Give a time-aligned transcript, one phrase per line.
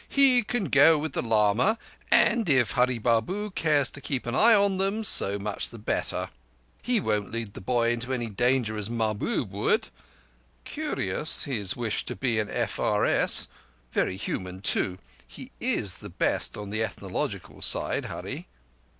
[0.09, 1.77] "He can go with the lama,
[2.09, 6.31] and if Hurree Babu cares to keep an eye on them so much the better.
[6.81, 9.89] He won't lead the boy into any danger as Mahbub would.
[10.65, 13.47] Curious—his wish to be an F R S.
[13.91, 14.97] Very human, too.
[15.27, 18.47] He is best on the Ethnological side—Hurree."